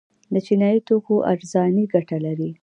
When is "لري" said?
2.25-2.51